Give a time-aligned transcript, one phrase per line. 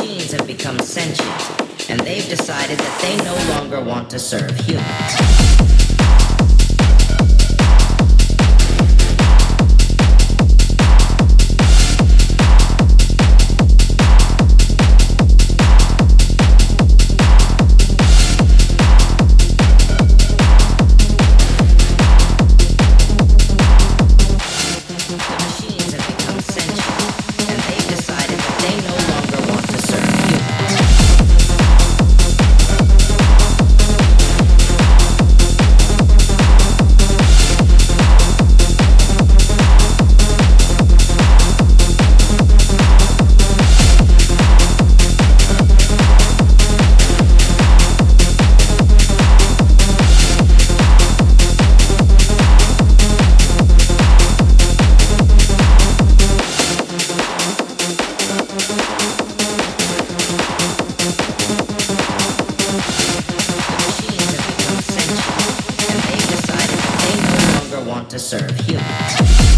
[0.00, 5.89] machines have become sentient, and they've decided that they no longer want to serve humans.
[68.10, 69.49] To serve humans.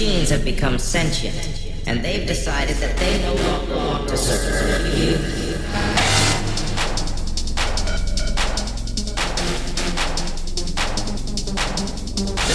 [0.00, 1.34] Machines have become sentient,
[1.88, 5.58] and they've decided that they no longer want to serve humans.
[12.46, 12.54] The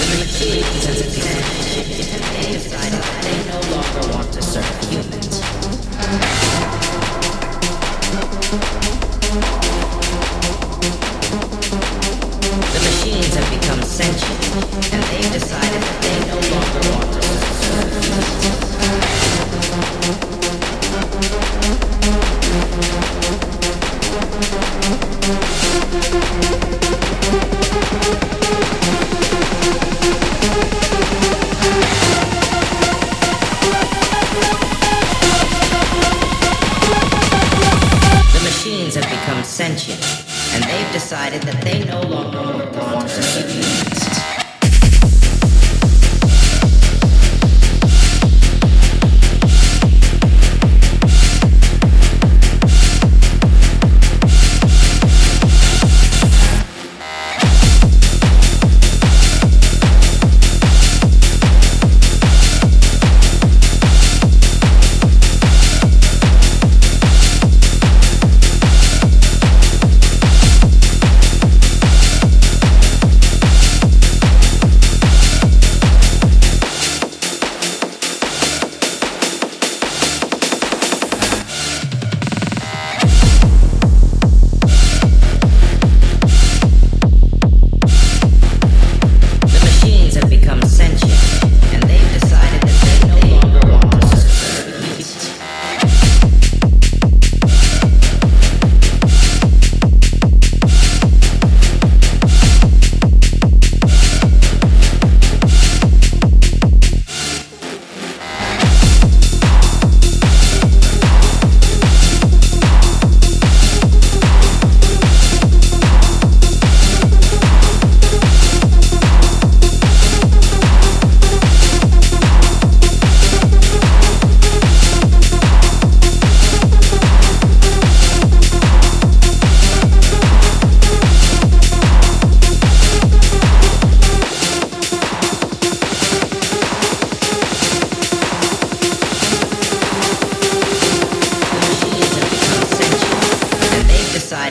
[12.80, 17.23] machines have become sentient, and they've decided that they no longer want to
[40.54, 44.13] and they've decided that they no longer want to serve humans.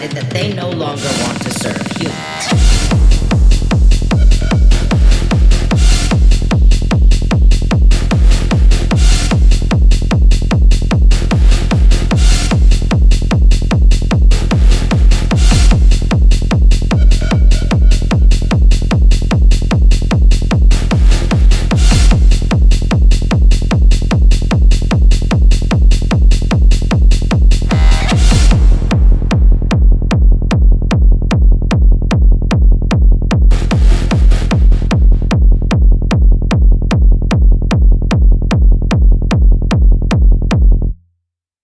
[0.02, 2.51] Decided that they no longer want to serve humans.